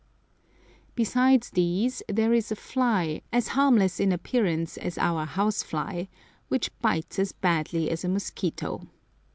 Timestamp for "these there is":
1.51-2.51